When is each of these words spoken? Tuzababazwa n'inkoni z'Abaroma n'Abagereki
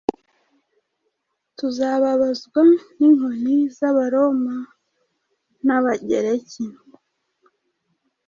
Tuzababazwa 1.57 2.61
n'inkoni 2.97 3.57
z'Abaroma 3.77 4.55
n'Abagereki 5.65 6.63